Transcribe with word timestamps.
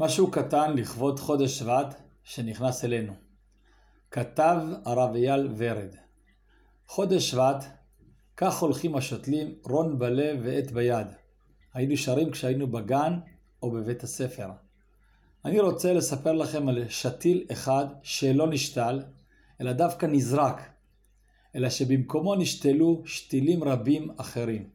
משהו 0.00 0.30
קטן 0.30 0.76
לכבוד 0.76 1.18
חודש 1.18 1.58
שבט 1.58 1.94
שנכנס 2.24 2.84
אלינו. 2.84 3.12
כתב 4.10 4.56
הרב 4.84 5.14
אייל 5.14 5.48
ורד 5.56 5.94
חודש 6.86 7.30
שבט, 7.30 7.64
כך 8.36 8.58
הולכים 8.58 8.96
השותלים 8.96 9.54
רון 9.64 9.98
בלב 9.98 10.40
ועט 10.42 10.70
ביד. 10.70 11.06
היינו 11.74 11.96
שרים 11.96 12.30
כשהיינו 12.30 12.66
בגן 12.66 13.18
או 13.62 13.70
בבית 13.70 14.02
הספר. 14.02 14.48
אני 15.44 15.60
רוצה 15.60 15.92
לספר 15.92 16.32
לכם 16.32 16.68
על 16.68 16.88
שתיל 16.88 17.46
אחד 17.52 17.86
שלא 18.02 18.50
נשתל, 18.50 19.02
אלא 19.60 19.72
דווקא 19.72 20.06
נזרק, 20.06 20.70
אלא 21.54 21.70
שבמקומו 21.70 22.34
נשתלו 22.34 23.02
שתילים 23.06 23.64
רבים 23.64 24.10
אחרים. 24.16 24.70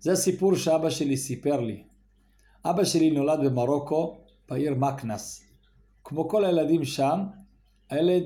זה 0.00 0.16
סיפור 0.16 0.56
שאבא 0.56 0.90
שלי 0.90 1.16
סיפר 1.16 1.60
לי. 1.60 1.84
אבא 2.70 2.84
שלי 2.84 3.10
נולד 3.10 3.40
במרוקו, 3.44 4.18
בעיר 4.48 4.74
מקנס. 4.74 5.44
כמו 6.04 6.28
כל 6.28 6.44
הילדים 6.44 6.84
שם, 6.84 7.20
הילד 7.90 8.22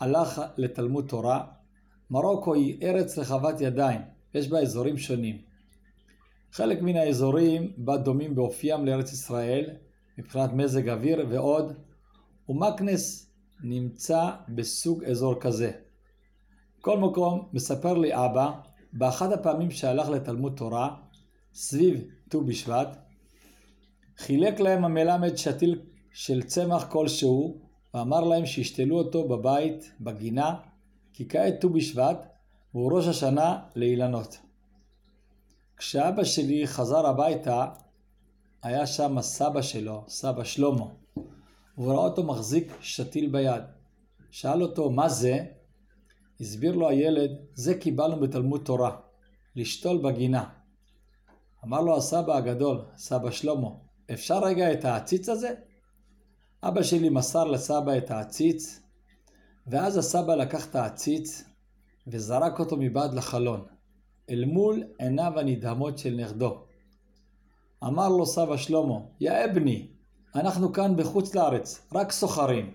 הלך 0.00 0.42
לתלמוד 0.56 1.08
תורה. 1.08 1.46
מרוקו 2.10 2.54
היא 2.54 2.78
ארץ 2.82 3.18
רחבת 3.18 3.60
ידיים, 3.60 4.00
יש 4.34 4.48
בה 4.48 4.60
אזורים 4.60 4.98
שונים. 4.98 5.38
חלק 6.52 6.82
מן 6.82 6.96
האזורים 6.96 7.72
בה 7.76 7.96
דומים 7.96 8.34
באופיים 8.34 8.86
לארץ 8.86 9.12
ישראל, 9.12 9.70
מבחינת 10.18 10.52
מזג 10.52 10.88
אוויר 10.88 11.26
ועוד, 11.30 11.72
ומקנס 12.48 13.30
נמצא 13.62 14.30
בסוג 14.48 15.04
אזור 15.04 15.40
כזה. 15.40 15.72
כל 16.80 16.98
מקום, 16.98 17.48
מספר 17.52 17.94
לי 17.94 18.14
אבא, 18.14 18.50
באחת 18.92 19.32
הפעמים 19.32 19.70
שהלך 19.70 20.08
לתלמוד 20.08 20.52
תורה, 20.56 20.96
סביב 21.54 22.04
ט"ו 22.28 22.40
בשבט, 22.40 23.03
חילק 24.18 24.60
להם 24.60 24.84
המלמד 24.84 25.36
שתיל 25.36 25.80
של 26.12 26.42
צמח 26.42 26.86
כלשהו, 26.92 27.58
ואמר 27.94 28.20
להם 28.20 28.46
שישתלו 28.46 28.98
אותו 28.98 29.28
בבית, 29.28 29.92
בגינה, 30.00 30.54
כי 31.12 31.28
כעת 31.28 31.60
ט"ו 31.60 31.70
בשבט, 31.70 32.26
והוא 32.74 32.96
ראש 32.96 33.06
השנה 33.06 33.58
לאילנות. 33.76 34.38
כשאבא 35.76 36.24
שלי 36.24 36.66
חזר 36.66 37.06
הביתה, 37.06 37.66
היה 38.62 38.86
שם 38.86 39.18
הסבא 39.18 39.62
שלו, 39.62 40.04
סבא 40.08 40.44
שלמה. 40.44 40.86
הוא 41.74 41.92
ראה 41.92 42.04
אותו 42.04 42.24
מחזיק 42.24 42.72
שתיל 42.80 43.30
ביד. 43.30 43.62
שאל 44.30 44.62
אותו, 44.62 44.90
מה 44.90 45.08
זה? 45.08 45.44
הסביר 46.40 46.74
לו 46.76 46.88
הילד, 46.88 47.30
זה 47.54 47.74
קיבלנו 47.74 48.20
בתלמוד 48.20 48.60
תורה, 48.64 48.96
לשתול 49.56 49.98
בגינה. 50.02 50.44
אמר 51.64 51.80
לו 51.80 51.96
הסבא 51.96 52.36
הגדול, 52.36 52.84
סבא 52.96 53.30
שלמה, 53.30 53.68
אפשר 54.12 54.44
רגע 54.44 54.72
את 54.72 54.84
העציץ 54.84 55.28
הזה? 55.28 55.54
אבא 56.62 56.82
שלי 56.82 57.08
מסר 57.08 57.44
לסבא 57.44 57.98
את 57.98 58.10
העציץ, 58.10 58.80
ואז 59.66 59.96
הסבא 59.96 60.34
לקח 60.34 60.66
את 60.66 60.74
העציץ 60.74 61.44
וזרק 62.06 62.58
אותו 62.58 62.76
מבעד 62.76 63.14
לחלון, 63.14 63.66
אל 64.30 64.44
מול 64.44 64.84
עיניו 64.98 65.32
הנדהמות 65.40 65.98
של 65.98 66.14
נכדו. 66.14 66.64
אמר 67.84 68.08
לו 68.08 68.26
סבא 68.26 68.56
שלמה, 68.56 68.98
יא 69.20 69.44
אבני, 69.44 69.88
אנחנו 70.34 70.72
כאן 70.72 70.96
בחוץ 70.96 71.34
לארץ, 71.34 71.88
רק 71.92 72.12
סוחרים, 72.12 72.74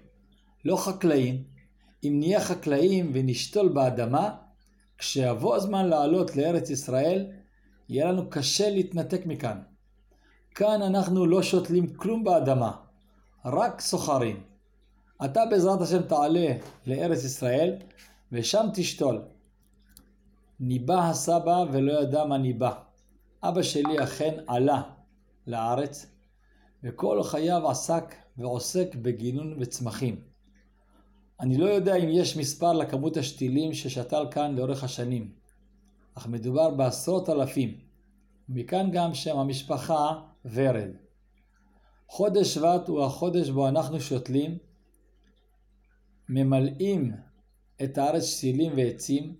לא 0.66 0.78
חקלאים. 0.78 1.44
אם 2.04 2.16
נהיה 2.20 2.42
חקלאים 2.42 3.12
ונשתול 3.14 3.70
באדמה, 3.70 4.36
כשיבוא 4.98 5.56
הזמן 5.56 5.88
לעלות 5.88 6.36
לארץ 6.36 6.70
ישראל, 6.70 7.32
יהיה 7.90 8.12
לנו 8.12 8.30
קשה 8.30 8.70
להתנתק 8.70 9.26
מכאן. 9.26 9.62
כאן 10.60 10.82
אנחנו 10.82 11.26
לא 11.26 11.44
שותלים 11.44 11.94
כלום 11.94 12.24
באדמה, 12.24 12.72
רק 13.46 13.82
סוחרים. 13.82 14.44
אתה 15.26 15.46
בעזרת 15.50 15.82
השם 15.82 16.02
תעלה 16.02 16.48
לארץ 16.88 17.24
ישראל, 17.24 17.76
ושם 18.32 18.66
תשתול. 18.74 19.22
ניבא 20.60 21.10
הסבא 21.10 21.64
ולא 21.72 22.02
ידע 22.02 22.26
מה 22.26 22.38
ניבא. 22.38 22.72
אבא 23.44 23.62
שלי 23.62 24.04
אכן 24.04 24.38
עלה 24.48 24.82
לארץ, 25.48 26.06
וכל 26.84 27.24
חייו 27.24 27.70
עסק 27.70 28.16
ועוסק 28.38 28.96
בגינון 28.96 29.56
וצמחים. 29.60 30.22
אני 31.40 31.58
לא 31.58 31.66
יודע 31.66 31.96
אם 31.96 32.10
יש 32.10 32.38
מספר 32.38 32.74
לכמות 32.74 33.18
השתילים 33.18 33.74
ששתל 33.74 34.26
כאן 34.32 34.56
לאורך 34.56 34.84
השנים, 34.84 35.32
אך 36.16 36.28
מדובר 36.28 36.70
בעשרות 36.70 37.30
אלפים. 37.30 37.78
מכאן 38.50 38.90
גם 38.92 39.14
שם 39.14 39.38
המשפחה 39.38 40.29
ורד. 40.46 40.92
חודש 42.08 42.54
שבט 42.54 42.88
הוא 42.88 43.04
החודש 43.04 43.50
בו 43.50 43.68
אנחנו 43.68 44.00
שותלים, 44.00 44.58
ממלאים 46.30 47.12
את 47.84 47.98
הארץ 47.98 48.24
שתילים 48.24 48.72
ועצים, 48.78 49.36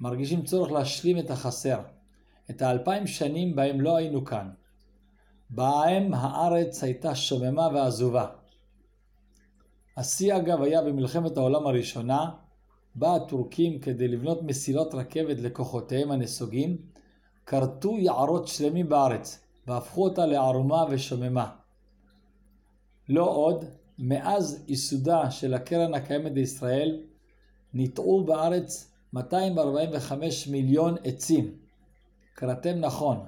מרגישים 0.00 0.44
צורך 0.44 0.72
להשלים 0.72 1.18
את 1.18 1.30
החסר, 1.30 1.80
את 2.50 2.62
האלפיים 2.62 3.06
שנים 3.06 3.56
בהם 3.56 3.80
לא 3.80 3.96
היינו 3.96 4.24
כאן. 4.24 4.50
בהם 5.50 6.14
הארץ 6.14 6.84
הייתה 6.84 7.14
שוממה 7.14 7.68
ועזובה. 7.74 8.26
השיא 9.96 10.36
אגב 10.36 10.62
היה 10.62 10.82
במלחמת 10.82 11.36
העולם 11.36 11.66
הראשונה, 11.66 12.30
בה 12.94 13.14
הטורקים 13.14 13.80
כדי 13.80 14.08
לבנות 14.08 14.42
מסילות 14.42 14.94
רכבת 14.94 15.40
לכוחותיהם 15.40 16.10
הנסוגים, 16.10 16.76
כרתו 17.46 17.98
יערות 17.98 18.48
שלמים 18.48 18.88
בארץ, 18.88 19.43
והפכו 19.66 20.04
אותה 20.04 20.26
לערומה 20.26 20.84
ושוממה. 20.90 21.50
לא 23.08 23.30
עוד, 23.30 23.64
מאז 23.98 24.64
ייסודה 24.68 25.30
של 25.30 25.54
הקרן 25.54 25.94
הקיימת 25.94 26.32
לישראל, 26.32 27.02
ניטעו 27.74 28.24
בארץ 28.24 28.90
245 29.12 30.48
מיליון 30.48 30.94
עצים. 31.04 31.54
קראתם 32.34 32.80
נכון. 32.80 33.26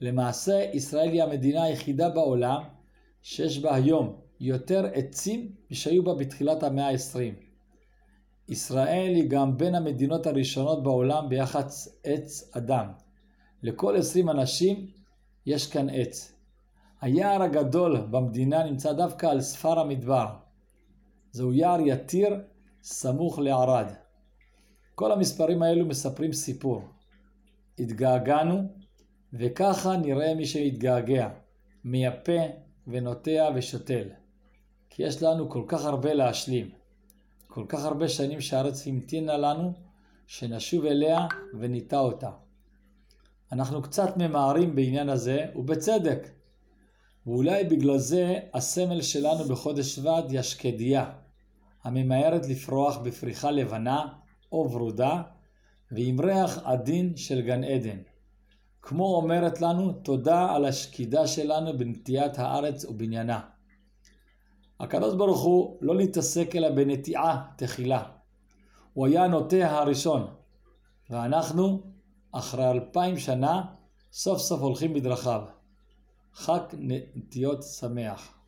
למעשה, 0.00 0.70
ישראל 0.72 1.08
היא 1.08 1.22
המדינה 1.22 1.62
היחידה 1.62 2.08
בעולם 2.08 2.62
שיש 3.22 3.58
בה 3.58 3.74
היום 3.74 4.16
יותר 4.40 4.86
עצים 4.94 5.52
משהיו 5.70 6.04
בה 6.04 6.14
בתחילת 6.14 6.62
המאה 6.62 6.88
ה-20. 6.88 7.34
ישראל 8.48 9.12
היא 9.14 9.30
גם 9.30 9.58
בין 9.58 9.74
המדינות 9.74 10.26
הראשונות 10.26 10.82
בעולם 10.82 11.28
ביחס 11.28 11.98
עץ 12.04 12.50
אדם. 12.56 12.86
לכל 13.62 13.96
20 13.96 14.30
אנשים 14.30 14.86
יש 15.46 15.66
כאן 15.66 15.90
עץ. 15.90 16.32
היער 17.00 17.42
הגדול 17.42 18.00
במדינה 18.10 18.64
נמצא 18.64 18.92
דווקא 18.92 19.26
על 19.26 19.40
ספר 19.40 19.78
המדבר. 19.78 20.26
זהו 21.32 21.52
יער 21.52 21.80
יתיר 21.80 22.40
סמוך 22.82 23.38
לערד. 23.38 23.86
כל 24.94 25.12
המספרים 25.12 25.62
האלו 25.62 25.86
מספרים 25.86 26.32
סיפור. 26.32 26.82
התגעגענו, 27.78 28.62
וככה 29.32 29.96
נראה 29.96 30.34
מי 30.34 30.46
שהתגעגע, 30.46 31.28
מייפה 31.84 32.40
ונוטע 32.86 33.50
ושותל. 33.54 34.08
כי 34.90 35.02
יש 35.02 35.22
לנו 35.22 35.50
כל 35.50 35.64
כך 35.68 35.84
הרבה 35.84 36.14
להשלים. 36.14 36.70
כל 37.46 37.64
כך 37.68 37.84
הרבה 37.84 38.08
שנים 38.08 38.40
שהארץ 38.40 38.86
המתינה 38.86 39.36
לנו, 39.36 39.72
שנשוב 40.26 40.84
אליה 40.84 41.26
וניטע 41.60 41.98
אותה. 41.98 42.30
אנחנו 43.52 43.82
קצת 43.82 44.16
ממהרים 44.16 44.76
בעניין 44.76 45.08
הזה, 45.08 45.46
ובצדק. 45.56 46.30
ואולי 47.26 47.64
בגלל 47.64 47.98
זה 47.98 48.38
הסמל 48.54 49.02
שלנו 49.02 49.44
בחודש 49.44 49.94
שבט 49.96 50.24
היא 50.28 50.38
השקדיה, 50.38 51.10
הממהרת 51.84 52.48
לפרוח 52.48 52.96
בפריחה 52.96 53.50
לבנה 53.50 54.06
או 54.52 54.70
ורודה, 54.72 55.22
ועם 55.90 56.20
ריח 56.20 56.58
עדין 56.64 57.16
של 57.16 57.40
גן 57.40 57.64
עדן. 57.64 57.98
כמו 58.82 59.16
אומרת 59.16 59.60
לנו 59.60 59.92
תודה 59.92 60.54
על 60.54 60.64
השקידה 60.64 61.26
שלנו 61.26 61.78
בנטיית 61.78 62.38
הארץ 62.38 62.84
ובניינה. 62.84 63.40
הקדוש 64.80 65.14
ברוך 65.14 65.40
הוא 65.40 65.78
לא 65.80 65.96
להתעסק 65.96 66.56
אלא 66.56 66.70
בנטיעה 66.70 67.46
תחילה. 67.56 68.02
הוא 68.92 69.06
היה 69.06 69.24
הנוטע 69.24 69.70
הראשון, 69.70 70.26
ואנחנו, 71.10 71.91
אחרי 72.32 72.70
אלפיים 72.70 73.18
שנה, 73.18 73.62
סוף 74.12 74.38
סוף 74.38 74.60
הולכים 74.60 74.94
בדרכיו. 74.94 75.42
חג 76.34 76.60
נטיות 77.14 77.62
שמח. 77.62 78.41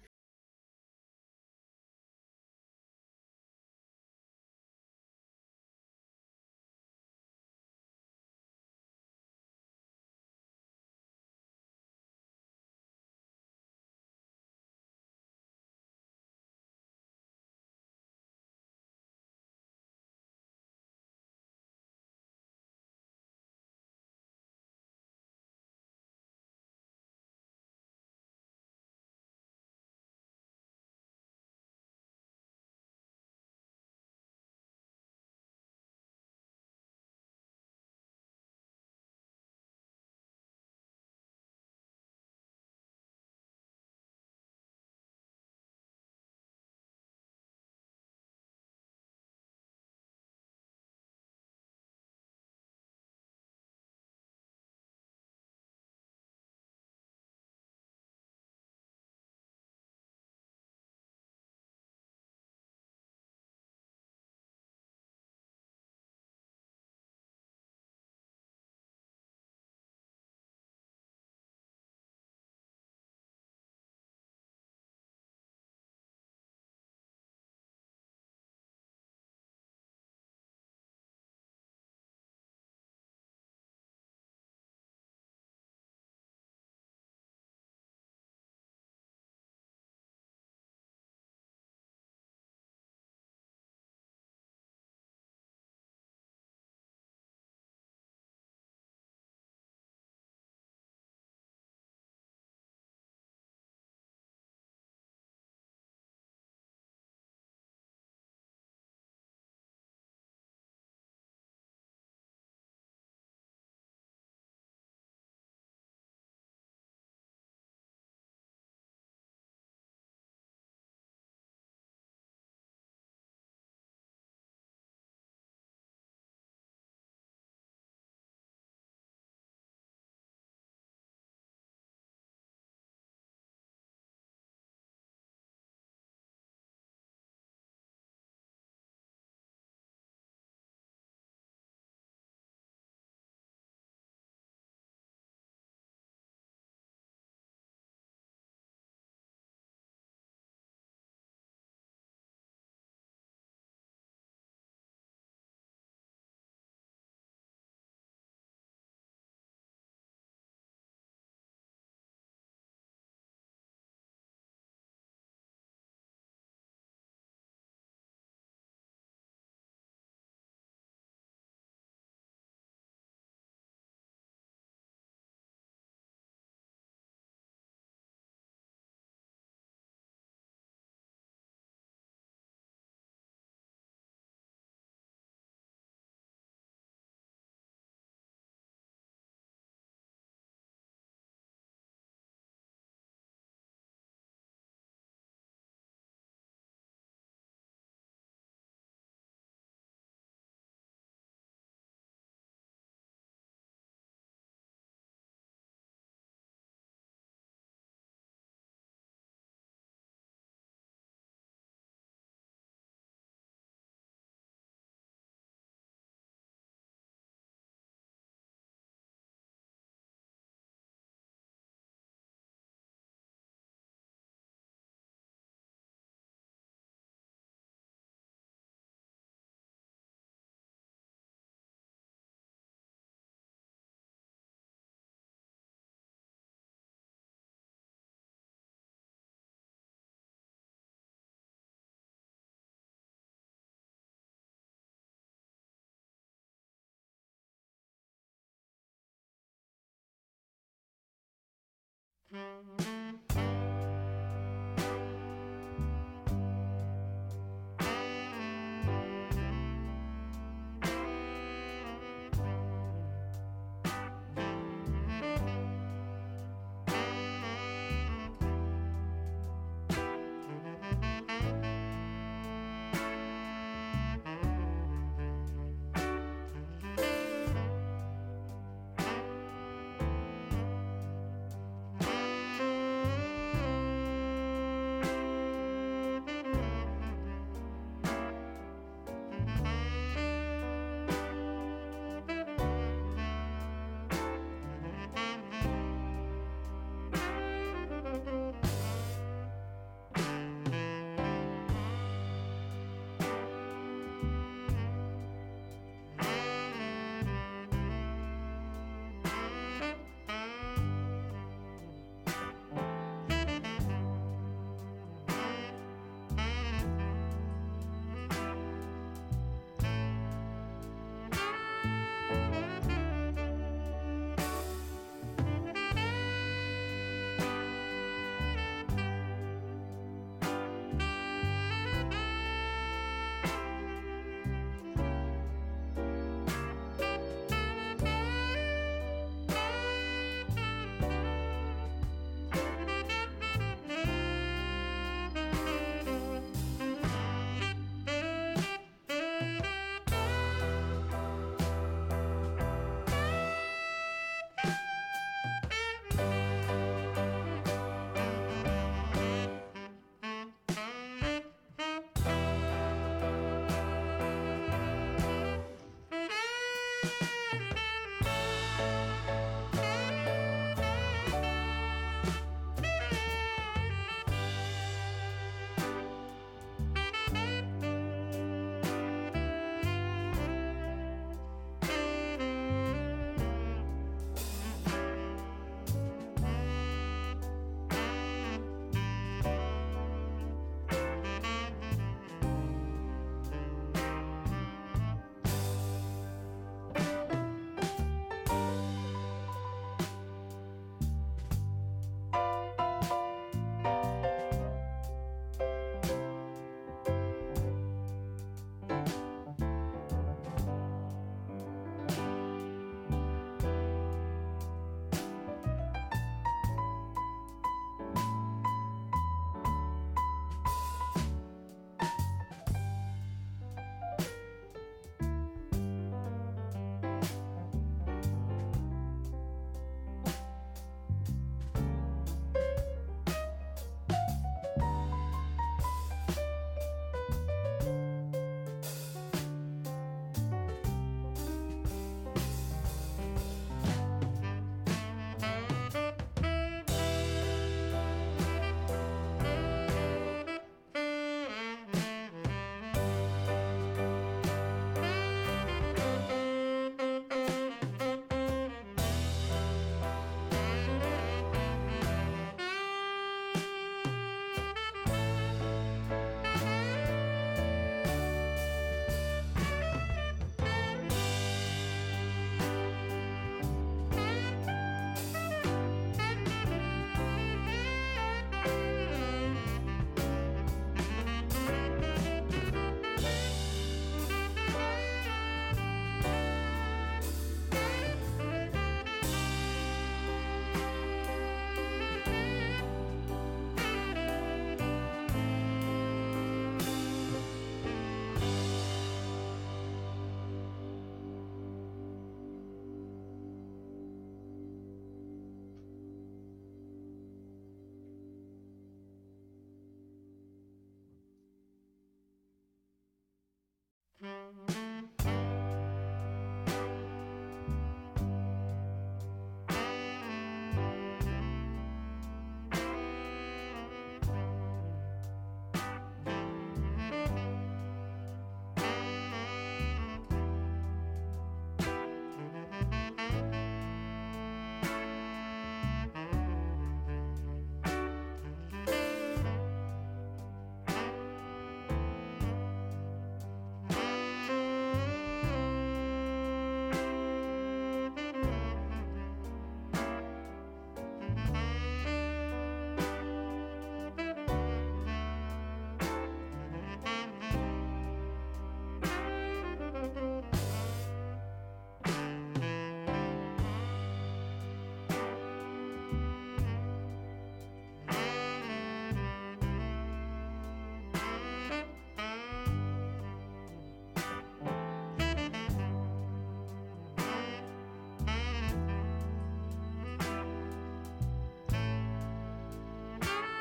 Mm-hmm. 252.34 252.93